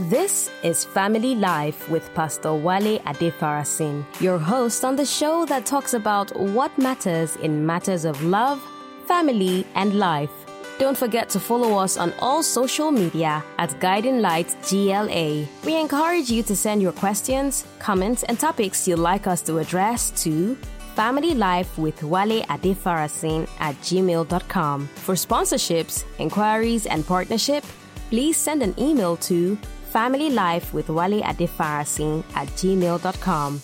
This 0.00 0.50
is 0.64 0.84
Family 0.84 1.36
Life 1.36 1.88
with 1.88 2.12
Pastor 2.16 2.52
Wale 2.52 2.98
Adefarasin, 3.06 4.04
your 4.20 4.38
host 4.40 4.84
on 4.84 4.96
the 4.96 5.06
show 5.06 5.46
that 5.46 5.66
talks 5.66 5.94
about 5.94 6.36
what 6.36 6.76
matters 6.76 7.36
in 7.36 7.64
matters 7.64 8.04
of 8.04 8.20
love, 8.24 8.60
family, 9.06 9.64
and 9.76 9.96
life. 9.96 10.32
Don't 10.80 10.98
forget 10.98 11.28
to 11.28 11.38
follow 11.38 11.78
us 11.78 11.96
on 11.96 12.12
all 12.18 12.42
social 12.42 12.90
media 12.90 13.44
at 13.58 13.78
Guiding 13.78 14.20
Light 14.20 14.56
GLA. 14.68 15.46
We 15.64 15.80
encourage 15.80 16.28
you 16.28 16.42
to 16.42 16.56
send 16.56 16.82
your 16.82 16.90
questions, 16.90 17.64
comments, 17.78 18.24
and 18.24 18.36
topics 18.36 18.88
you'd 18.88 18.98
like 18.98 19.28
us 19.28 19.42
to 19.42 19.58
address 19.58 20.10
to 20.24 20.56
Family 20.96 21.34
Life 21.34 21.78
with 21.78 22.02
Wale 22.02 22.42
Adefarasin 22.46 23.48
at 23.60 23.76
gmail.com. 23.76 24.88
For 24.88 25.14
sponsorships, 25.14 26.02
inquiries, 26.18 26.86
and 26.86 27.06
partnership, 27.06 27.62
please 28.10 28.36
send 28.36 28.60
an 28.60 28.74
email 28.76 29.16
to 29.18 29.56
Family 29.94 30.28
Life 30.28 30.74
with 30.74 30.88
Wale 30.88 31.22
Adefarasin 31.22 32.24
at 32.34 32.48
gmail.com. 32.48 33.62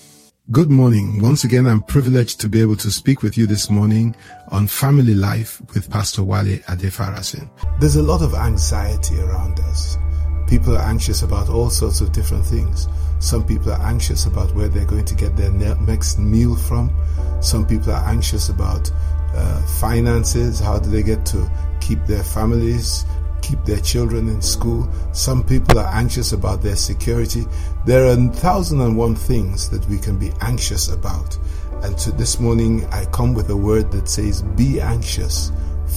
Good 0.53 0.71
morning. 0.71 1.21
Once 1.21 1.43
again, 1.43 1.67
I'm 1.67 1.83
privileged 1.83 2.41
to 2.43 2.49
be 2.49 2.61
able 2.61 2.77
to 2.77 2.93
speak 2.93 3.23
with 3.25 3.37
you 3.37 3.49
this 3.49 3.69
morning 3.69 4.15
on 4.53 4.69
Family 4.69 5.15
Life 5.15 5.61
with 5.75 5.91
Pastor 5.91 6.23
Wale 6.23 6.59
Adefarasin. 6.69 7.51
There's 7.81 7.97
a 7.97 8.03
lot 8.05 8.23
of 8.23 8.35
anxiety 8.35 9.19
around 9.19 9.59
us. 9.59 9.99
People 10.47 10.77
are 10.77 10.85
anxious 10.85 11.23
about 11.23 11.49
all 11.49 11.69
sorts 11.69 12.01
of 12.01 12.13
different 12.13 12.47
things. 12.47 12.87
Some 13.19 13.45
people 13.45 13.73
are 13.73 13.83
anxious 13.83 14.27
about 14.27 14.55
where 14.55 14.69
they're 14.69 14.87
going 14.87 15.07
to 15.07 15.17
get 15.17 15.37
their 15.37 15.51
next 15.51 16.21
meal 16.21 16.55
from. 16.55 16.95
Some 17.41 17.67
people 17.67 17.91
are 17.91 18.09
anxious 18.09 18.51
about 18.51 18.89
uh, 19.35 19.67
finances. 19.81 20.61
How 20.61 20.79
do 20.79 20.91
they 20.91 21.03
get 21.03 21.27
to 21.27 21.51
keep 21.81 22.07
their 22.07 22.23
families 22.23 23.05
keep 23.43 23.65
their 23.65 23.81
children 23.81 24.29
in 24.29 24.41
school. 24.43 24.89
Some 25.13 25.45
people 25.45 25.79
are 25.79 25.95
anxious 25.95 26.33
about 26.33 26.63
their 26.63 26.77
security. 26.77 27.47
There 27.87 28.07
are 28.07 28.13
a 28.13 28.29
thousand 28.29 28.81
and 28.81 28.97
one 28.97 29.15
things 29.15 29.69
that 29.71 29.87
we 29.89 29.99
can 29.99 30.19
be 30.19 30.33
anxious 30.41 30.89
about. 30.89 31.39
And 31.83 31.99
so 31.99 32.11
this 32.11 32.39
morning 32.39 32.85
I 32.87 33.07
come 33.07 33.35
with 33.35 33.51
a 33.51 33.57
word 33.57 33.91
that 33.93 34.09
says, 34.09 34.43
be 34.43 34.81
anxious 34.81 35.51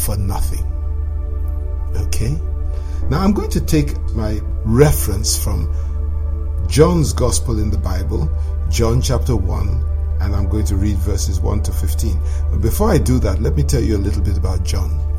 for 0.05 0.17
nothing. 0.17 0.65
Okay? 1.95 2.39
Now 3.09 3.21
I'm 3.21 3.33
going 3.33 3.49
to 3.51 3.61
take 3.61 3.99
my 4.11 4.39
reference 4.63 5.41
from 5.41 5.73
John's 6.67 7.13
Gospel 7.13 7.59
in 7.59 7.69
the 7.69 7.77
Bible, 7.77 8.29
John 8.69 9.01
chapter 9.01 9.35
1, 9.35 9.67
and 10.21 10.35
I'm 10.35 10.47
going 10.47 10.65
to 10.65 10.77
read 10.77 10.97
verses 10.97 11.39
1 11.41 11.63
to 11.63 11.71
15. 11.71 12.19
But 12.51 12.61
before 12.61 12.89
I 12.89 12.97
do 12.97 13.19
that, 13.19 13.41
let 13.41 13.55
me 13.55 13.63
tell 13.63 13.81
you 13.81 13.97
a 13.97 13.99
little 13.99 14.23
bit 14.23 14.37
about 14.37 14.63
John. 14.63 15.12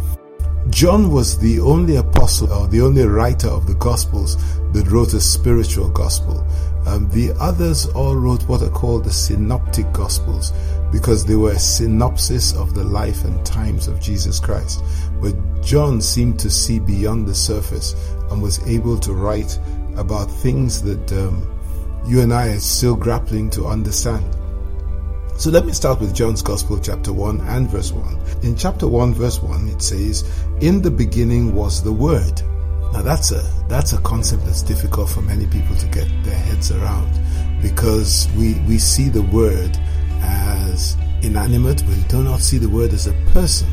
John 0.70 1.10
was 1.10 1.38
the 1.38 1.60
only 1.60 1.96
apostle 1.96 2.52
or 2.52 2.66
the 2.66 2.80
only 2.80 3.04
writer 3.04 3.48
of 3.48 3.66
the 3.66 3.74
Gospels 3.74 4.36
that 4.72 4.88
wrote 4.90 5.12
a 5.12 5.20
spiritual 5.20 5.90
gospel. 5.90 6.44
Um, 6.86 7.08
the 7.10 7.32
others 7.38 7.86
all 7.88 8.16
wrote 8.16 8.42
what 8.48 8.62
are 8.62 8.70
called 8.70 9.04
the 9.04 9.12
synoptic 9.12 9.90
gospels 9.92 10.52
because 10.90 11.24
they 11.24 11.34
were 11.34 11.52
a 11.52 11.58
synopsis 11.58 12.54
of 12.54 12.74
the 12.74 12.84
life 12.84 13.24
and 13.24 13.44
times 13.44 13.88
of 13.88 14.00
Jesus 14.00 14.38
Christ. 14.40 14.82
But 15.20 15.34
John 15.62 16.00
seemed 16.00 16.38
to 16.40 16.50
see 16.50 16.78
beyond 16.78 17.26
the 17.26 17.34
surface 17.34 17.94
and 18.30 18.42
was 18.42 18.66
able 18.66 18.98
to 19.00 19.12
write 19.12 19.58
about 19.96 20.30
things 20.30 20.82
that 20.82 21.12
um, 21.12 21.50
you 22.06 22.20
and 22.20 22.32
I 22.32 22.48
are 22.48 22.60
still 22.60 22.96
grappling 22.96 23.50
to 23.50 23.66
understand. 23.66 24.24
So 25.36 25.50
let 25.50 25.66
me 25.66 25.72
start 25.72 26.00
with 26.00 26.14
John's 26.14 26.42
Gospel, 26.42 26.78
chapter 26.78 27.12
1 27.12 27.40
and 27.40 27.68
verse 27.68 27.90
1. 27.90 28.18
In 28.42 28.56
chapter 28.56 28.86
1, 28.86 29.14
verse 29.14 29.42
1, 29.42 29.68
it 29.68 29.82
says, 29.82 30.22
In 30.60 30.80
the 30.80 30.90
beginning 30.90 31.54
was 31.54 31.82
the 31.82 31.92
Word. 31.92 32.40
Now 32.92 33.02
that's 33.02 33.32
a 33.32 33.42
that's 33.68 33.92
a 33.92 33.98
concept 34.02 34.44
that's 34.44 34.62
difficult 34.62 35.10
for 35.10 35.20
many 35.20 35.46
people 35.48 35.74
to 35.74 35.86
get 35.88 36.06
their 36.22 36.38
heads 36.38 36.70
around 36.70 37.10
because 37.60 38.28
we, 38.36 38.54
we 38.68 38.78
see 38.78 39.08
the 39.08 39.22
word 39.22 39.76
as 40.20 40.96
inanimate, 41.22 41.82
we 41.88 41.96
do 42.08 42.22
not 42.22 42.38
see 42.38 42.58
the 42.58 42.68
word 42.68 42.92
as 42.92 43.08
a 43.08 43.12
person. 43.32 43.68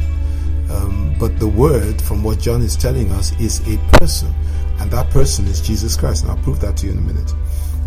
Um, 0.72 1.14
but 1.20 1.38
the 1.38 1.48
word, 1.48 2.02
from 2.02 2.24
what 2.24 2.40
John 2.40 2.62
is 2.62 2.76
telling 2.76 3.12
us, 3.12 3.38
is 3.40 3.60
a 3.68 3.78
person, 3.98 4.34
and 4.80 4.90
that 4.90 5.12
person 5.12 5.46
is 5.46 5.62
Jesus 5.62 5.96
Christ. 5.96 6.24
And 6.24 6.32
I'll 6.32 6.44
prove 6.44 6.60
that 6.62 6.78
to 6.78 6.88
you 6.88 6.94
in 6.94 6.98
a 6.98 7.02
minute. 7.02 7.32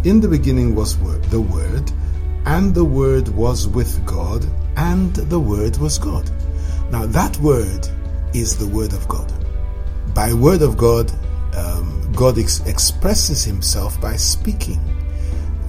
In 0.05 0.21
the 0.21 0.29
beginning 0.29 0.75
was 0.75 0.99
word, 0.99 1.25
the 1.25 1.41
Word, 1.41 1.91
and 2.47 2.75
the 2.75 2.85
Word 2.85 3.29
was 3.29 3.69
with 3.69 4.05
God, 4.05 4.45
and 4.77 5.15
the 5.15 5.41
Word 5.41 5.77
was 5.79 5.99
God. 5.99 6.31
Now, 6.91 7.07
that 7.07 7.39
Word 7.39 7.89
is 8.35 8.57
the 8.57 8.67
Word 8.67 8.93
of 8.93 9.07
God. 9.09 9.33
By 10.15 10.33
Word 10.33 10.63
of 10.63 10.77
God, 10.77 11.11
um, 11.57 12.13
God 12.15 12.39
ex- 12.39 12.61
expresses 12.67 13.45
Himself 13.45 14.01
by 14.01 14.17
speaking. 14.17 14.81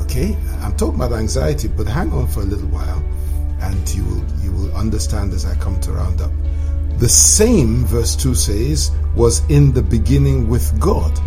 Okay, 0.01 0.37
I'm 0.61 0.75
talking 0.75 0.95
about 0.95 1.13
anxiety, 1.13 1.67
but 1.67 1.87
hang 1.87 2.11
on 2.11 2.27
for 2.27 2.41
a 2.41 2.45
little 2.45 2.67
while, 2.67 3.03
and 3.61 3.93
you 3.93 4.03
will 4.03 4.25
you 4.43 4.51
will 4.51 4.75
understand 4.75 5.33
as 5.33 5.45
I 5.45 5.55
come 5.55 5.79
to 5.81 5.93
round 5.93 6.21
up. 6.21 6.31
The 6.97 7.09
same, 7.09 7.85
verse 7.85 8.15
two 8.15 8.35
says, 8.35 8.91
was 9.15 9.41
in 9.49 9.73
the 9.73 9.81
beginning 9.81 10.47
with 10.47 10.79
God. 10.79 11.19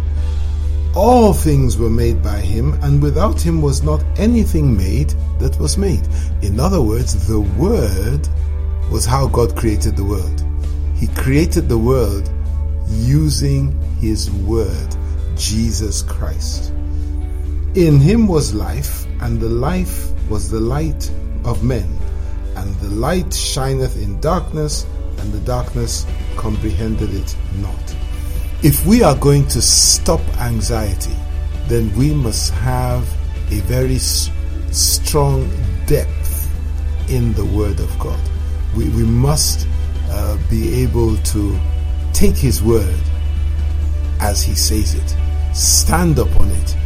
All 0.99 1.33
things 1.33 1.79
were 1.79 1.89
made 1.89 2.25
by 2.25 2.41
him, 2.41 2.73
and 2.83 3.01
without 3.01 3.41
him 3.41 3.63
was 3.63 3.85
not 3.85 4.05
anything 4.19 4.77
made 4.77 5.11
that 5.39 5.57
was 5.61 5.79
made. 5.79 6.05
In 6.43 6.59
other 6.59 6.83
words, 6.83 7.29
the 7.29 7.39
Word 7.39 8.29
was 8.91 9.05
how 9.05 9.29
God 9.29 9.55
created 9.55 9.97
the 9.97 10.05
world. 10.05 10.43
He 10.97 11.07
created 11.07 11.69
the 11.69 11.79
world 11.79 12.29
using 12.89 13.81
His 14.01 14.29
Word, 14.33 14.97
Jesus 15.37 16.03
Christ. 16.03 16.73
In 17.77 18.01
Him 18.01 18.27
was 18.27 18.53
life, 18.53 19.07
and 19.21 19.39
the 19.39 19.49
life 19.49 20.11
was 20.29 20.51
the 20.51 20.59
light 20.59 21.13
of 21.45 21.63
men. 21.63 21.89
And 22.57 22.75
the 22.81 22.91
light 22.91 23.33
shineth 23.33 24.03
in 24.03 24.19
darkness, 24.21 24.85
and 25.19 25.33
the 25.33 25.47
darkness 25.47 26.05
comprehended 26.37 27.15
it 27.15 27.37
not. 27.63 27.98
If 28.61 28.85
we 28.85 29.05
are 29.05 29.15
going 29.15 29.47
to 29.49 29.63
stop 29.63 30.21
anxiety, 30.39 31.15
then 31.69 31.97
we 31.97 32.13
must 32.13 32.53
have 32.55 33.09
a 33.53 33.61
very 33.61 33.99
strong 33.99 35.49
depth 35.87 36.51
in 37.09 37.33
the 37.35 37.45
Word 37.45 37.79
of 37.79 37.97
God. 38.01 38.19
We, 38.77 38.89
we 38.89 39.05
must 39.05 39.69
uh, 40.11 40.37
be 40.51 40.83
able 40.83 41.17
to 41.19 41.57
take 42.13 42.35
His 42.35 42.61
Word 42.61 42.99
as 44.21 44.43
He 44.43 44.57
says 44.57 44.95
it, 44.95 45.17
stand 45.55 46.19
upon 46.19 46.51
it, 46.51 46.77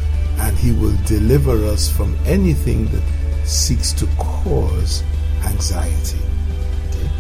and 0.40 0.54
He 0.58 0.72
will 0.72 0.96
deliver 1.06 1.64
us 1.64 1.88
from 1.90 2.18
anything 2.26 2.84
that 2.88 3.02
seeks 3.46 3.94
to 3.94 4.06
cause 4.18 5.02
anxiety. 5.46 6.20
Okay? 6.90 7.10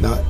Now, 0.00 0.24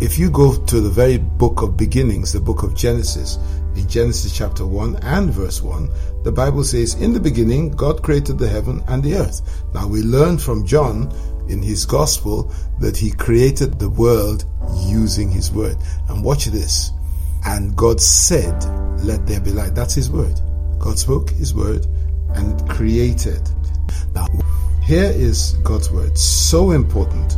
if 0.00 0.18
you 0.18 0.30
go 0.30 0.54
to 0.54 0.80
the 0.80 0.90
very 0.90 1.16
book 1.16 1.62
of 1.62 1.76
beginnings, 1.76 2.32
the 2.32 2.40
book 2.40 2.62
of 2.62 2.74
Genesis, 2.74 3.38
in 3.76 3.88
Genesis 3.88 4.36
chapter 4.36 4.66
1 4.66 4.96
and 5.02 5.30
verse 5.30 5.62
1, 5.62 5.88
the 6.22 6.32
Bible 6.32 6.64
says, 6.64 6.94
In 6.94 7.12
the 7.12 7.20
beginning, 7.20 7.70
God 7.70 8.02
created 8.02 8.38
the 8.38 8.48
heaven 8.48 8.82
and 8.88 9.02
the 9.02 9.14
earth. 9.14 9.64
Now 9.72 9.86
we 9.86 10.02
learn 10.02 10.38
from 10.38 10.66
John 10.66 11.12
in 11.48 11.62
his 11.62 11.86
gospel 11.86 12.52
that 12.80 12.96
he 12.96 13.10
created 13.10 13.78
the 13.78 13.88
world 13.88 14.44
using 14.86 15.30
his 15.30 15.50
word. 15.50 15.76
And 16.08 16.22
watch 16.22 16.46
this. 16.46 16.92
And 17.46 17.74
God 17.76 18.00
said, 18.00 18.64
Let 19.02 19.26
there 19.26 19.40
be 19.40 19.50
light. 19.50 19.74
That's 19.74 19.94
his 19.94 20.10
word. 20.10 20.40
God 20.78 20.98
spoke 20.98 21.30
his 21.30 21.54
word 21.54 21.86
and 22.34 22.68
created. 22.68 23.48
Now, 24.14 24.26
here 24.82 25.10
is 25.10 25.52
God's 25.62 25.90
word. 25.90 26.18
So 26.18 26.72
important 26.72 27.36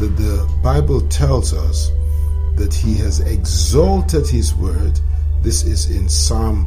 that 0.00 0.16
the 0.16 0.50
Bible 0.62 1.00
tells 1.08 1.52
us 1.52 1.90
that 2.56 2.72
He 2.72 2.94
has 2.96 3.20
exalted 3.20 4.26
His 4.26 4.54
word. 4.54 4.98
This 5.42 5.64
is 5.64 5.90
in 5.90 6.08
Psalm 6.08 6.66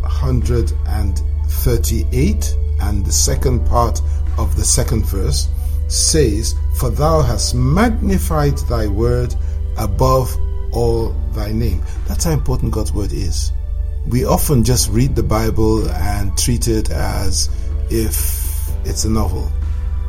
138, 0.00 2.56
and 2.80 3.04
the 3.04 3.12
second 3.12 3.66
part 3.66 4.00
of 4.38 4.56
the 4.56 4.64
second 4.64 5.04
verse 5.04 5.50
says, 5.88 6.54
For 6.78 6.88
thou 6.88 7.20
hast 7.20 7.54
magnified 7.54 8.56
thy 8.58 8.86
word 8.86 9.34
above 9.76 10.34
all 10.72 11.10
thy 11.34 11.52
name. 11.52 11.82
That's 12.08 12.24
how 12.24 12.32
important 12.32 12.72
God's 12.72 12.94
word 12.94 13.12
is. 13.12 13.52
We 14.08 14.24
often 14.24 14.64
just 14.64 14.88
read 14.90 15.14
the 15.14 15.22
Bible 15.22 15.86
and 15.90 16.34
treat 16.38 16.66
it 16.66 16.90
as 16.90 17.50
if 17.90 18.70
it's 18.86 19.04
a 19.04 19.10
novel 19.10 19.52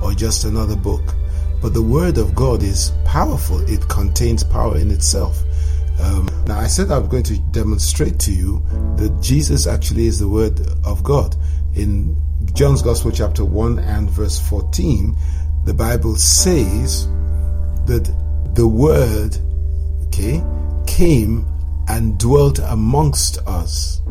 or 0.02 0.14
just 0.14 0.46
another 0.46 0.78
book. 0.78 1.04
But 1.62 1.74
the 1.74 1.82
Word 1.82 2.18
of 2.18 2.34
God 2.34 2.64
is 2.64 2.92
powerful, 3.06 3.62
it 3.70 3.88
contains 3.88 4.44
power 4.44 4.78
in 4.78 4.90
itself. 4.90 5.44
Um, 6.00 6.28
now, 6.48 6.60
I 6.60 6.68
said 6.68 6.92
I'm 6.92 7.08
going 7.08 7.24
to 7.24 7.38
demonstrate 7.52 8.20
to 8.22 8.32
you 8.32 8.64
that 8.98 9.16
Jesus 9.22 9.68
actually 9.68 10.08
is 10.08 10.18
the 10.18 10.28
Word 10.28 10.60
of 10.84 11.04
God. 11.04 11.36
In 11.76 12.20
John's 12.54 12.82
Gospel, 12.82 13.12
chapter 13.12 13.46
1 13.46 13.80
and 13.80 14.10
verse 14.10 14.40
14, 14.50 15.16
the 15.66 15.74
Bible 15.74 16.16
says 16.16 17.08
that 17.86 18.12
the 18.56 18.68
Word, 18.68 19.38
okay, 20.08 20.44
came 20.88 21.46
and 21.88 22.18
dwelt 22.18 22.60
amongst 22.60 23.38
us. 23.48 24.02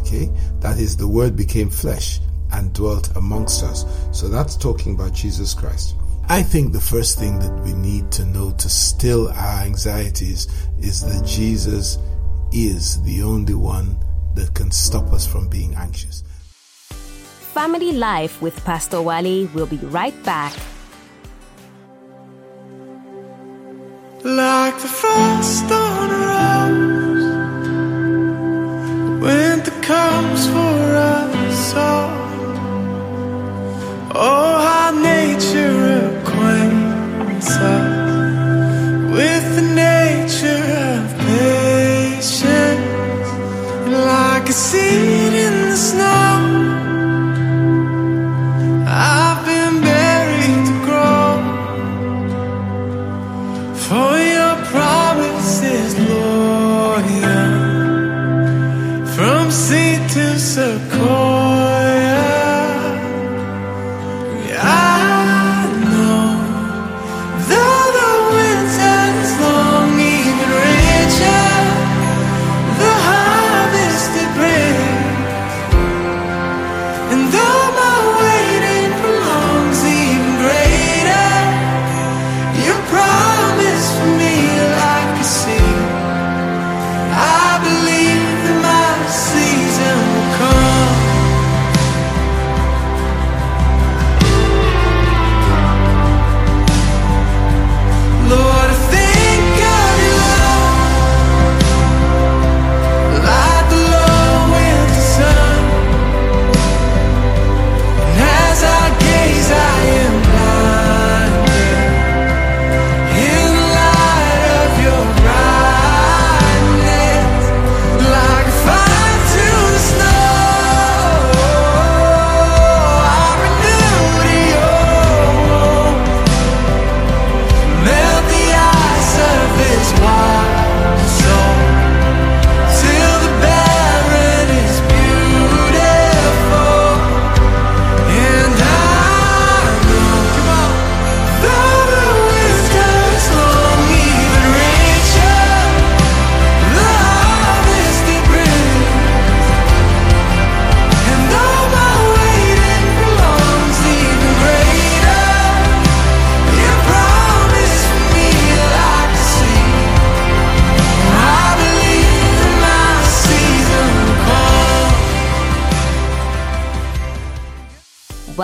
Okay? 0.00 0.30
That 0.60 0.78
is, 0.78 0.96
the 0.96 1.08
Word 1.08 1.36
became 1.36 1.70
flesh 1.70 2.20
and 2.52 2.72
dwelt 2.72 3.14
amongst 3.16 3.62
us. 3.62 3.84
So 4.10 4.28
that's 4.28 4.56
talking 4.56 4.94
about 4.94 5.12
Jesus 5.12 5.54
Christ. 5.54 5.94
I 6.28 6.42
think 6.42 6.72
the 6.72 6.80
first 6.80 7.20
thing 7.20 7.38
that 7.38 7.52
we 7.62 7.72
need 7.72 8.10
to 8.12 8.24
know 8.24 8.50
to 8.50 8.68
still 8.68 9.28
our 9.28 9.62
anxieties 9.62 10.48
is 10.80 11.00
that 11.02 11.24
Jesus 11.24 11.98
is 12.50 13.00
the 13.02 13.22
only 13.22 13.54
one 13.54 13.96
that 14.34 14.52
can 14.52 14.72
stop 14.72 15.12
us 15.12 15.24
from 15.24 15.48
being 15.48 15.74
anxious. 15.76 16.24
Family 17.54 17.92
Life 17.92 18.42
with 18.42 18.62
Pastor 18.64 19.00
Wale 19.00 19.46
will 19.54 19.66
be 19.66 19.76
right 19.76 20.20
back. 20.24 20.52
Like 24.24 24.74
the 24.78 24.88
frost 24.88 25.70
on 25.70 25.95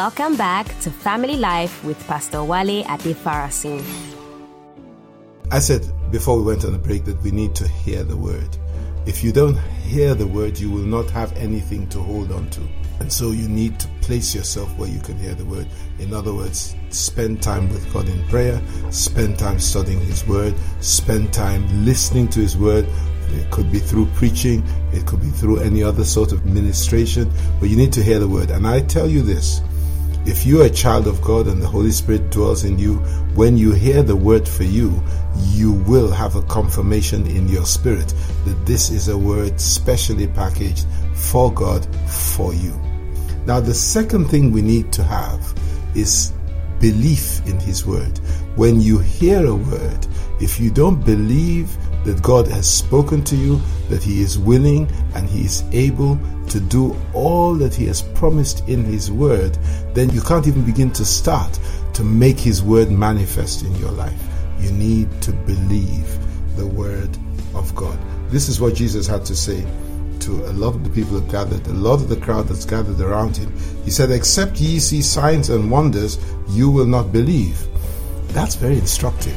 Welcome 0.03 0.37
back 0.37 0.67
to 0.81 0.91
Family 0.91 1.37
Life 1.37 1.85
with 1.85 2.05
Pastor 2.09 2.43
Wale 2.43 2.83
Adefarasin. 2.87 3.85
I 5.53 5.61
said 5.61 5.87
before 6.11 6.39
we 6.39 6.43
went 6.43 6.65
on 6.65 6.75
a 6.75 6.79
break 6.79 7.05
that 7.05 7.23
we 7.23 7.31
need 7.31 7.55
to 7.55 7.69
hear 7.69 8.03
the 8.03 8.17
word. 8.17 8.59
If 9.07 9.23
you 9.23 9.31
don't 9.31 9.57
hear 9.85 10.17
the 10.17 10.27
word, 10.27 10.59
you 10.59 10.73
will 10.73 10.83
not 10.83 11.09
have 11.11 11.33
anything 11.37 11.89
to 11.91 12.01
hold 12.01 12.33
on 12.33 12.51
to. 12.51 12.63
And 12.99 13.13
so 13.13 13.31
you 13.31 13.49
need 13.49 13.79
to 13.79 13.87
place 14.01 14.35
yourself 14.35 14.77
where 14.77 14.89
you 14.89 14.99
can 14.99 15.17
hear 15.19 15.35
the 15.35 15.45
word. 15.45 15.69
In 16.01 16.13
other 16.13 16.35
words, 16.35 16.75
spend 16.91 17.41
time 17.41 17.69
with 17.69 17.93
God 17.93 18.09
in 18.09 18.27
prayer, 18.27 18.61
spend 18.91 19.39
time 19.39 19.61
studying 19.61 20.01
His 20.01 20.27
word, 20.27 20.53
spend 20.81 21.33
time 21.33 21.85
listening 21.85 22.27
to 22.31 22.41
His 22.41 22.57
word. 22.57 22.89
It 23.35 23.49
could 23.53 23.71
be 23.71 23.79
through 23.79 24.07
preaching, 24.17 24.65
it 24.93 25.07
could 25.07 25.21
be 25.21 25.31
through 25.31 25.61
any 25.61 25.85
other 25.85 26.03
sort 26.03 26.33
of 26.33 26.45
ministration, 26.45 27.31
but 27.61 27.69
you 27.69 27.77
need 27.77 27.93
to 27.93 28.03
hear 28.03 28.19
the 28.19 28.29
word. 28.29 28.51
And 28.51 28.67
I 28.67 28.81
tell 28.81 29.09
you 29.09 29.23
this 29.23 29.61
if 30.25 30.47
you 30.47 30.63
are 30.63 30.67
a 30.67 30.71
child 30.71 31.09
of 31.09 31.21
God 31.21 31.49
and 31.49 31.61
the 31.61 31.67
Holy 31.67 31.91
Spirit 31.91 32.31
dwells 32.31 32.65
in 32.65 32.79
you, 32.79 32.97
when 33.35 33.57
you 33.57 33.73
hear 33.73 34.03
the 34.03 34.15
word 34.15 34.47
for 34.47 34.63
you, 34.63 35.03
you 35.51 35.73
will 35.73 36.11
have 36.11 36.37
a 36.37 36.43
confirmation 36.43 37.27
in 37.27 37.49
your 37.49 37.65
spirit 37.65 38.15
that 38.45 38.65
this 38.65 38.91
is 38.91 39.09
a 39.09 39.19
word 39.19 39.61
specially 39.61 40.29
packaged 40.29 40.87
for 41.15 41.53
God 41.53 41.87
for 42.07 42.55
you. 42.55 42.73
Now, 43.47 43.59
the 43.59 43.75
second 43.75 44.27
thing 44.27 44.53
we 44.53 44.63
need 44.63 44.93
to 44.93 45.03
have 45.03 45.55
is 45.97 46.33
belief 46.79 47.45
in 47.47 47.59
His 47.59 47.85
word. 47.85 48.19
When 48.55 48.81
you 48.81 48.99
hear 48.99 49.45
a 49.47 49.55
word, 49.55 50.07
if 50.41 50.61
you 50.61 50.71
don't 50.71 51.05
believe 51.05 51.77
that 52.05 52.23
God 52.23 52.47
has 52.49 52.71
spoken 52.71 53.25
to 53.25 53.37
you, 53.37 53.61
that 53.89 54.03
He 54.03 54.23
is 54.23 54.39
willing 54.39 54.89
and 55.15 55.29
He 55.29 55.45
is 55.45 55.65
able 55.73 56.17
to 56.53 56.61
do 56.61 56.97
all 57.15 57.55
that 57.55 57.75
He 57.75 57.87
has 57.87 58.03
promised 58.03 58.69
in 58.69 58.85
His 58.85 59.11
Word, 59.11 59.57
then 59.95 60.11
you 60.11 60.21
can't 60.21 60.47
even 60.47 60.65
begin 60.65 60.93
to 60.93 61.05
start 61.05 61.59
to 61.95 62.05
make 62.05 62.39
His 62.39 62.63
Word 62.63 62.91
manifest 62.91 63.65
in 63.65 63.75
your 63.77 63.91
life. 63.91 64.23
You 64.59 64.71
need 64.71 65.09
to 65.23 65.33
believe 65.33 66.19
the 66.57 66.67
Word 66.67 67.17
of 67.55 67.75
God. 67.75 67.99
This 68.29 68.49
is 68.49 68.61
what 68.61 68.75
Jesus 68.75 69.07
had 69.07 69.25
to 69.25 69.35
say 69.35 69.67
to 70.21 70.33
a 70.47 70.53
lot 70.53 70.75
of 70.75 70.85
the 70.85 70.91
people 70.91 71.19
that 71.19 71.31
gathered, 71.31 71.67
a 71.67 71.73
lot 71.73 71.95
of 71.95 72.09
the 72.09 72.17
crowd 72.17 72.49
that's 72.49 72.67
gathered 72.67 73.01
around 73.01 73.37
Him. 73.37 73.51
He 73.85 73.91
said, 73.91 74.11
Except 74.11 74.61
ye 74.61 74.79
see 74.79 75.01
signs 75.01 75.49
and 75.49 75.71
wonders, 75.71 76.19
you 76.51 76.71
will 76.71 76.87
not 76.87 77.13
believe. 77.13 77.67
That's 78.29 78.55
very 78.55 78.77
instructive 78.79 79.37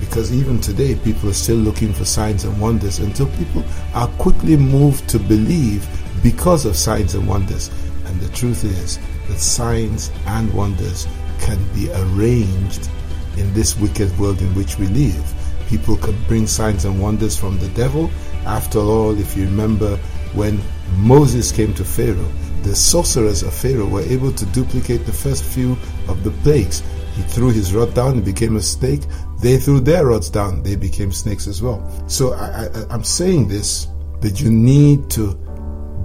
because 0.00 0.32
even 0.32 0.60
today 0.60 0.94
people 0.94 1.28
are 1.28 1.34
still 1.34 1.56
looking 1.56 1.92
for 1.92 2.04
signs 2.04 2.44
and 2.44 2.60
wonders 2.60 2.98
until 2.98 3.26
people 3.36 3.64
are 3.94 4.08
quickly 4.18 4.56
moved 4.56 5.08
to 5.08 5.18
believe 5.18 5.86
because 6.26 6.66
of 6.66 6.74
signs 6.74 7.14
and 7.14 7.28
wonders. 7.28 7.70
And 8.06 8.20
the 8.20 8.28
truth 8.34 8.64
is 8.64 8.98
that 9.28 9.38
signs 9.38 10.10
and 10.26 10.52
wonders 10.52 11.06
can 11.38 11.56
be 11.72 11.88
arranged 11.92 12.88
in 13.36 13.54
this 13.54 13.78
wicked 13.78 14.10
world 14.18 14.40
in 14.40 14.52
which 14.56 14.76
we 14.76 14.88
live. 14.88 15.24
People 15.68 15.96
can 15.96 16.20
bring 16.24 16.48
signs 16.48 16.84
and 16.84 17.00
wonders 17.00 17.38
from 17.38 17.60
the 17.60 17.68
devil. 17.68 18.10
After 18.44 18.80
all, 18.80 19.16
if 19.16 19.36
you 19.36 19.44
remember 19.44 19.96
when 20.34 20.60
Moses 20.96 21.52
came 21.52 21.72
to 21.74 21.84
Pharaoh, 21.84 22.32
the 22.64 22.74
sorcerers 22.74 23.44
of 23.44 23.54
Pharaoh 23.54 23.86
were 23.86 24.02
able 24.02 24.32
to 24.32 24.46
duplicate 24.46 25.06
the 25.06 25.12
first 25.12 25.44
few 25.44 25.76
of 26.08 26.24
the 26.24 26.32
plagues. 26.42 26.82
He 27.14 27.22
threw 27.22 27.50
his 27.50 27.72
rod 27.72 27.94
down, 27.94 28.18
it 28.18 28.24
became 28.24 28.56
a 28.56 28.62
snake. 28.62 29.02
They 29.40 29.58
threw 29.58 29.78
their 29.78 30.06
rods 30.06 30.28
down, 30.28 30.64
they 30.64 30.74
became 30.74 31.12
snakes 31.12 31.46
as 31.46 31.62
well. 31.62 31.80
So 32.08 32.32
I, 32.32 32.64
I, 32.64 32.86
I'm 32.90 33.04
saying 33.04 33.46
this 33.46 33.86
that 34.22 34.40
you 34.40 34.50
need 34.50 35.08
to 35.10 35.38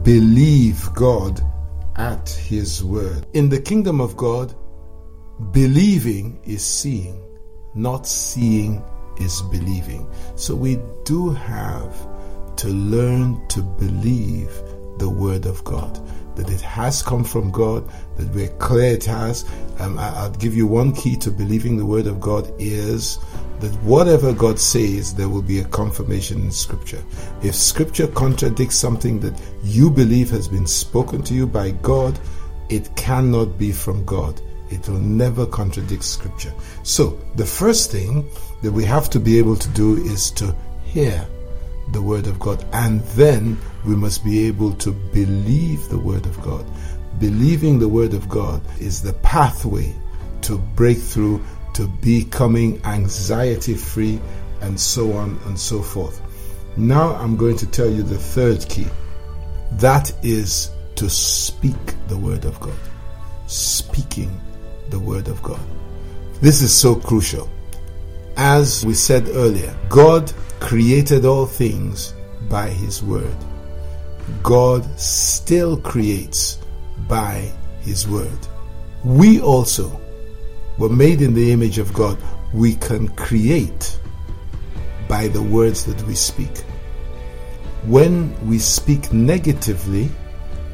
believe 0.04 0.94
God 0.94 1.42
at 1.96 2.30
His 2.30 2.84
word. 2.84 3.26
In 3.34 3.50
the 3.50 3.60
kingdom 3.60 4.02
of 4.02 4.18
God, 4.18 4.56
believing 5.52 6.40
is 6.44 6.66
seeing, 6.66 7.22
not 7.76 8.08
seeing 8.08 8.84
is 9.20 9.42
believing. 9.44 10.10
So 10.36 10.56
we 10.56 10.80
do 11.04 11.30
have 11.32 11.96
to 12.58 12.68
learn 12.68 13.48
to 13.50 13.62
believe 13.62 14.52
the 14.98 15.10
Word 15.10 15.46
of 15.46 15.64
God. 15.64 16.00
That 16.36 16.50
it 16.50 16.62
has 16.62 17.04
come 17.04 17.24
from 17.24 17.52
God, 17.52 17.90
that 18.18 18.34
we're 18.34 18.56
clear 18.58 18.94
it 18.94 19.06
has. 19.06 19.46
Um, 19.80 20.00
I, 20.00 20.28
will 20.28 20.34
give 20.36 20.56
you 20.56 20.66
one 20.66 20.94
key 20.94 21.16
to 21.18 21.32
believing 21.32 21.78
the 21.78 21.86
Word 21.86 22.08
of 22.08 22.20
God 22.22 22.52
is 22.58 23.20
that 23.62 23.74
whatever 23.84 24.34
God 24.34 24.60
says, 24.60 25.14
there 25.14 25.30
will 25.30 25.42
be 25.42 25.60
a 25.60 25.66
confirmation 25.66 26.42
in 26.42 26.52
Scripture. 26.52 27.04
If 27.44 27.56
Scripture 27.56 28.08
contradicts 28.08 28.76
something 28.76 29.20
that 29.22 29.40
you 29.64 29.90
believe 29.90 30.30
has 30.32 30.48
been 30.48 30.68
spoken 30.68 31.22
to 31.24 31.34
you 31.34 31.48
by 31.48 31.72
God, 31.72 32.20
it 32.70 32.96
cannot 32.96 33.58
be 33.58 33.72
from 33.72 34.04
God. 34.06 34.42
It 34.70 34.88
will 34.88 35.00
never 35.00 35.46
contradict 35.46 36.04
Scripture. 36.04 36.54
So, 36.84 37.20
the 37.36 37.46
first 37.46 37.92
thing 37.92 38.30
that 38.64 38.72
we 38.72 38.86
have 38.86 39.10
to 39.12 39.20
be 39.20 39.38
able 39.38 39.58
to 39.58 39.70
do 39.70 39.98
is 39.98 40.32
to 40.32 40.56
hear 40.84 41.28
the 41.92 42.02
Word 42.02 42.28
of 42.28 42.40
God, 42.40 42.66
and 42.74 43.02
then 43.16 43.60
we 43.86 43.96
must 43.96 44.24
be 44.24 44.48
able 44.48 44.74
to 44.74 44.92
believe 44.92 45.88
the 45.90 46.00
Word 46.00 46.26
of 46.26 46.42
God. 46.42 46.66
Believing 47.20 47.80
the 47.80 47.90
Word 47.90 48.14
of 48.14 48.30
God 48.30 48.62
is 48.80 49.02
the 49.02 49.14
pathway 49.14 49.94
to 50.42 50.58
breakthrough, 50.58 51.40
to 51.74 51.88
becoming 51.88 52.84
anxiety 52.86 53.76
free, 53.76 54.20
and 54.62 54.80
so 54.80 55.14
on 55.14 55.40
and 55.46 55.60
so 55.60 55.82
forth. 55.82 56.22
Now 56.78 57.16
I'm 57.16 57.36
going 57.36 57.58
to 57.58 57.68
tell 57.68 57.90
you 57.90 58.04
the 58.04 58.18
third 58.18 58.68
key. 58.70 58.88
That 59.74 60.14
is 60.24 60.72
to 60.96 61.10
speak 61.10 61.96
the 62.08 62.18
Word 62.18 62.46
of 62.46 62.60
God. 62.60 62.78
Speaking 63.48 64.40
the 64.90 65.00
Word 65.00 65.28
of 65.28 65.42
God. 65.42 65.60
This 66.42 66.62
is 66.62 66.74
so 66.74 66.96
crucial. 66.96 67.50
As 68.38 68.86
we 68.86 68.94
said 68.94 69.28
earlier, 69.30 69.76
God 69.90 70.32
created 70.60 71.26
all 71.26 71.46
things 71.46 72.14
by 72.50 72.70
His 72.70 73.04
Word. 73.04 73.36
God 74.44 74.84
still 75.00 75.78
creates 75.78 76.60
by 77.08 77.52
His 77.82 78.08
Word. 78.08 78.48
We 79.04 79.42
also 79.42 80.00
were 80.82 80.90
made 80.90 81.22
in 81.22 81.36
the 81.36 81.52
image 81.52 81.78
of 81.78 81.94
God. 81.94 82.18
We 82.54 82.74
can 82.74 83.08
create 83.10 84.00
by 85.08 85.28
the 85.28 85.42
words 85.42 85.86
that 85.86 86.02
we 86.08 86.16
speak. 86.16 86.58
When 87.86 88.34
we 88.48 88.58
speak 88.58 89.14
negatively, 89.14 90.10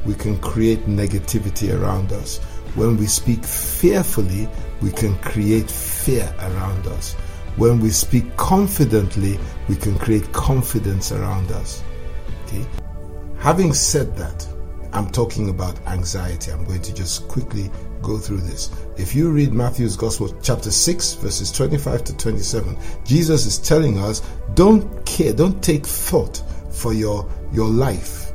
we 0.06 0.14
can 0.14 0.38
create 0.40 0.86
negativity 0.86 1.78
around 1.78 2.12
us. 2.12 2.38
When 2.74 2.96
we 2.96 3.04
speak 3.04 3.44
fearfully, 3.44 4.48
we 4.80 4.92
can 4.92 5.14
create 5.18 5.70
fear 5.70 6.34
around 6.40 6.86
us. 6.86 7.12
When 7.56 7.78
we 7.78 7.90
speak 7.90 8.34
confidently, 8.38 9.38
we 9.68 9.76
can 9.76 9.98
create 9.98 10.32
confidence 10.32 11.12
around 11.12 11.52
us. 11.52 11.82
Okay? 12.46 12.64
Having 13.40 13.74
said 13.74 14.16
that, 14.16 14.48
I'm 14.94 15.10
talking 15.10 15.50
about 15.50 15.78
anxiety. 15.86 16.50
I'm 16.50 16.64
going 16.64 16.80
to 16.80 16.94
just 16.94 17.28
quickly 17.28 17.70
go 18.02 18.18
through 18.18 18.40
this. 18.40 18.70
If 18.96 19.14
you 19.14 19.30
read 19.30 19.52
Matthew's 19.52 19.96
Gospel, 19.96 20.34
chapter 20.42 20.70
6, 20.70 21.14
verses 21.14 21.52
25 21.52 22.04
to 22.04 22.16
27, 22.16 22.76
Jesus 23.04 23.46
is 23.46 23.58
telling 23.58 23.98
us 23.98 24.20
don't 24.54 25.04
care, 25.06 25.32
don't 25.32 25.62
take 25.62 25.86
thought 25.86 26.42
for 26.70 26.92
your, 26.92 27.30
your 27.52 27.68
life. 27.68 28.32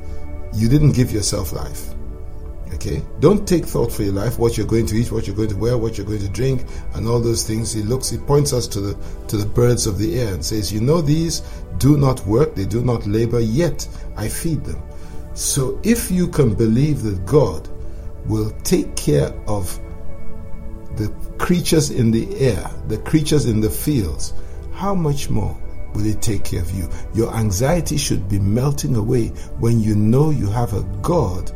You 0.54 0.70
didn't 0.70 0.92
give 0.92 1.12
yourself 1.12 1.54
life. 1.54 1.94
Okay? 2.74 3.04
Don't 3.20 3.48
take 3.48 3.66
thought 3.66 3.92
for 3.92 4.04
your 4.04 4.14
life, 4.14 4.40
what 4.40 4.58
you're 4.58 4.68
going 4.68 4.86
to 4.88 4.96
eat, 4.96 5.12
what 5.12 5.28
you're 5.28 5.36
going 5.36 5.50
to 5.50 5.56
wear, 5.56 5.78
what 5.78 5.98
you're 5.98 6.08
going 6.08 6.20
to 6.20 6.30
drink, 6.30 6.66
and 6.96 7.08
all 7.08 7.20
those 7.20 7.46
things. 7.46 7.72
He 7.72 7.84
looks, 7.84 8.10
he 8.10 8.18
points 8.18 8.54
us 8.54 8.68
to 8.68 8.82
the 8.82 8.94
to 9.28 9.38
the 9.38 9.46
birds 9.46 9.88
of 9.88 9.98
the 9.98 10.20
air 10.20 10.34
and 10.34 10.44
says, 10.44 10.74
You 10.74 10.82
know 10.82 11.02
these 11.02 11.42
do 11.78 11.98
not 11.98 12.26
work, 12.26 12.56
they 12.56 12.66
do 12.66 12.84
not 12.84 13.06
labor, 13.06 13.40
yet 13.40 13.88
I 14.18 14.28
feed 14.28 14.64
them. 14.64 14.82
So 15.34 15.80
if 15.84 16.12
you 16.12 16.28
can 16.28 16.54
believe 16.54 17.02
that 17.04 17.26
God 17.26 17.70
will 18.26 18.52
take 18.64 18.96
care 18.96 19.34
of 19.48 19.80
the 20.96 21.10
creatures 21.38 21.90
in 21.90 22.12
the 22.12 22.38
air, 22.40 22.70
the 22.88 22.98
creatures 23.00 23.46
in 23.46 23.62
the 23.62 23.70
fields, 23.70 24.34
how 24.74 24.94
much 24.94 25.30
more 25.30 25.58
will 25.94 26.06
it 26.06 26.22
take 26.22 26.44
care 26.44 26.62
of 26.62 26.72
you? 26.72 26.90
Your 27.14 27.34
anxiety 27.36 27.98
should 27.98 28.30
be 28.30 28.40
melting 28.40 28.96
away 28.96 29.28
when 29.60 29.80
you 29.80 29.96
know 29.96 30.30
you 30.30 30.50
have 30.50 30.74
a 30.74 30.84
God 31.02 31.52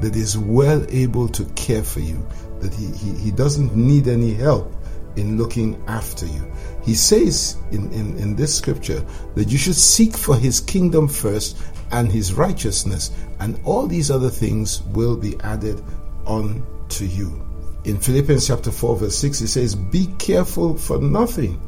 that 0.00 0.16
is 0.16 0.36
well 0.36 0.84
able 0.88 1.28
to 1.28 1.44
care 1.54 1.82
for 1.82 2.00
you, 2.00 2.26
that 2.60 2.74
he, 2.74 2.86
he, 2.86 3.16
he 3.18 3.30
doesn't 3.30 3.74
need 3.76 4.08
any 4.08 4.34
help 4.34 4.72
in 5.16 5.36
looking 5.36 5.82
after 5.86 6.26
you. 6.26 6.50
He 6.82 6.94
says 6.94 7.56
in, 7.70 7.92
in, 7.92 8.18
in 8.18 8.34
this 8.34 8.56
scripture 8.56 9.04
that 9.34 9.48
you 9.48 9.58
should 9.58 9.76
seek 9.76 10.16
for 10.16 10.36
his 10.36 10.60
kingdom 10.60 11.06
first 11.06 11.58
and 11.92 12.10
his 12.10 12.32
righteousness, 12.32 13.10
and 13.40 13.60
all 13.64 13.86
these 13.86 14.10
other 14.10 14.30
things 14.30 14.82
will 14.82 15.16
be 15.16 15.38
added 15.40 15.82
on 16.26 16.66
to 16.90 17.06
you. 17.06 17.40
In 17.84 17.98
Philippians 17.98 18.46
chapter 18.46 18.70
4, 18.70 18.96
verse 18.96 19.18
6, 19.18 19.40
he 19.40 19.46
says, 19.46 19.74
Be 19.74 20.06
careful 20.18 20.76
for 20.76 20.98
nothing, 20.98 21.60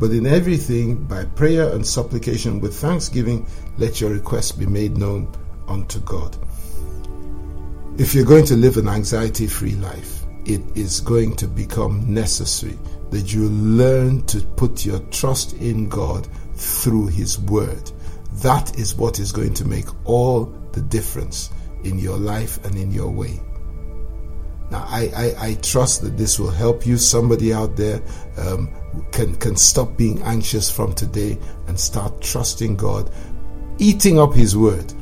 but 0.00 0.10
in 0.10 0.26
everything, 0.26 1.04
by 1.04 1.24
prayer 1.24 1.72
and 1.72 1.86
supplication 1.86 2.60
with 2.60 2.76
thanksgiving, 2.76 3.46
let 3.78 4.00
your 4.00 4.10
requests 4.10 4.52
be 4.52 4.66
made 4.66 4.96
known 4.96 5.32
unto 5.68 6.00
God. 6.00 6.36
If 7.96 8.14
you're 8.14 8.24
going 8.24 8.46
to 8.46 8.56
live 8.56 8.76
an 8.76 8.88
anxiety 8.88 9.46
free 9.46 9.76
life, 9.76 10.24
it 10.44 10.62
is 10.76 11.00
going 11.00 11.36
to 11.36 11.46
become 11.46 12.12
necessary 12.12 12.76
that 13.10 13.32
you 13.32 13.48
learn 13.48 14.26
to 14.26 14.40
put 14.40 14.84
your 14.84 14.98
trust 15.10 15.52
in 15.54 15.88
God 15.88 16.26
through 16.54 17.06
His 17.06 17.38
Word. 17.38 17.92
That 18.42 18.76
is 18.76 18.96
what 18.96 19.20
is 19.20 19.30
going 19.30 19.54
to 19.54 19.64
make 19.64 19.86
all 20.04 20.46
the 20.72 20.82
difference 20.82 21.50
in 21.84 21.98
your 21.98 22.16
life 22.16 22.62
and 22.64 22.76
in 22.76 22.90
your 22.90 23.10
way. 23.10 23.40
Now, 24.74 24.88
I, 24.88 25.02
I, 25.16 25.46
I 25.50 25.54
trust 25.62 26.02
that 26.02 26.16
this 26.16 26.40
will 26.40 26.50
help 26.50 26.84
you. 26.84 26.98
Somebody 26.98 27.52
out 27.52 27.76
there 27.76 28.02
um, 28.36 28.68
can, 29.12 29.36
can 29.36 29.54
stop 29.54 29.96
being 29.96 30.20
anxious 30.22 30.68
from 30.68 30.92
today 30.94 31.38
and 31.68 31.78
start 31.78 32.20
trusting 32.20 32.74
God, 32.74 33.08
eating 33.78 34.18
up 34.18 34.34
His 34.34 34.56
Word, 34.56 34.92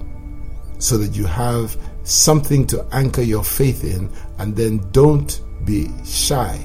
so 0.78 0.98
that 0.98 1.16
you 1.16 1.24
have 1.24 1.74
something 2.02 2.66
to 2.66 2.86
anchor 2.92 3.22
your 3.22 3.42
faith 3.42 3.82
in, 3.82 4.10
and 4.36 4.54
then 4.54 4.76
don't 4.92 5.40
be 5.64 5.88
shy 6.04 6.62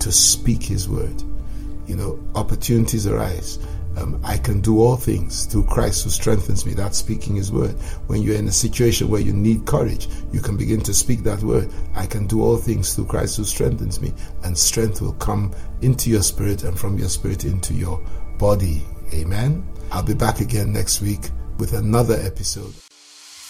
to 0.00 0.12
speak 0.12 0.62
His 0.62 0.90
word. 0.90 1.22
You 1.86 1.96
know, 1.96 2.22
opportunities 2.34 3.06
arise. 3.06 3.60
Um, 3.96 4.20
I 4.24 4.38
can 4.38 4.60
do 4.60 4.80
all 4.80 4.96
things 4.96 5.46
through 5.46 5.64
Christ 5.64 6.04
who 6.04 6.10
strengthens 6.10 6.64
me. 6.64 6.74
That's 6.74 6.98
speaking 6.98 7.36
His 7.36 7.52
word. 7.52 7.72
When 8.06 8.22
you're 8.22 8.36
in 8.36 8.48
a 8.48 8.52
situation 8.52 9.08
where 9.08 9.20
you 9.20 9.32
need 9.32 9.66
courage, 9.66 10.08
you 10.32 10.40
can 10.40 10.56
begin 10.56 10.80
to 10.82 10.94
speak 10.94 11.22
that 11.24 11.42
word. 11.42 11.70
I 11.94 12.06
can 12.06 12.26
do 12.26 12.42
all 12.42 12.56
things 12.56 12.94
through 12.94 13.06
Christ 13.06 13.36
who 13.36 13.44
strengthens 13.44 14.00
me. 14.00 14.12
And 14.44 14.56
strength 14.56 15.00
will 15.00 15.14
come 15.14 15.52
into 15.82 16.10
your 16.10 16.22
spirit 16.22 16.64
and 16.64 16.78
from 16.78 16.98
your 16.98 17.08
spirit 17.08 17.44
into 17.44 17.74
your 17.74 18.02
body. 18.38 18.82
Amen. 19.12 19.66
I'll 19.90 20.02
be 20.02 20.14
back 20.14 20.40
again 20.40 20.72
next 20.72 21.02
week 21.02 21.30
with 21.58 21.74
another 21.74 22.14
episode. 22.14 22.72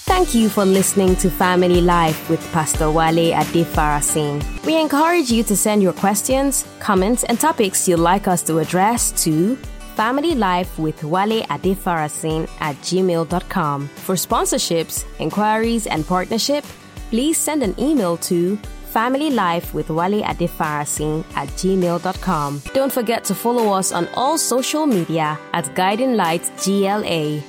Thank 0.04 0.34
you 0.34 0.48
for 0.48 0.64
listening 0.64 1.14
to 1.16 1.30
Family 1.30 1.80
Life 1.80 2.28
with 2.28 2.40
Pastor 2.52 2.90
Wale 2.90 3.32
Adefarasin. 3.32 4.42
We 4.66 4.78
encourage 4.78 5.30
you 5.30 5.44
to 5.44 5.56
send 5.56 5.80
your 5.80 5.92
questions, 5.92 6.66
comments, 6.80 7.22
and 7.24 7.38
topics 7.38 7.86
you'd 7.86 8.00
like 8.00 8.26
us 8.26 8.42
to 8.42 8.58
address 8.58 9.12
to 9.22 9.56
Family 9.94 10.34
Life 10.34 10.78
with 10.78 11.04
Wale 11.04 11.42
Adefarasin 11.44 12.48
at 12.60 12.76
gmail.com. 12.76 13.88
For 13.88 14.14
sponsorships, 14.14 15.04
inquiries, 15.18 15.86
and 15.86 16.06
partnership, 16.06 16.64
please 17.10 17.38
send 17.38 17.62
an 17.62 17.78
email 17.78 18.16
to 18.18 18.56
Family 18.92 19.30
Life 19.30 19.74
with 19.74 19.90
Wale 19.90 20.22
Adefarasin 20.22 21.24
at 21.34 21.48
gmail.com. 21.48 22.62
Don't 22.74 22.92
forget 22.92 23.24
to 23.24 23.34
follow 23.34 23.72
us 23.72 23.92
on 23.92 24.08
all 24.14 24.38
social 24.38 24.86
media 24.86 25.38
at 25.52 25.74
Guiding 25.74 26.14
Light 26.14 26.50
GLA. 26.62 27.42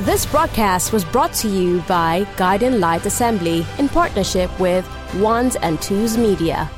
This 0.00 0.26
broadcast 0.26 0.92
was 0.92 1.04
brought 1.04 1.32
to 1.34 1.48
you 1.48 1.80
by 1.88 2.24
Guiding 2.36 2.78
Light 2.78 3.04
Assembly 3.06 3.66
in 3.78 3.88
partnership 3.88 4.48
with 4.60 4.86
Ones 5.16 5.56
and 5.56 5.82
Twos 5.82 6.16
Media. 6.16 6.70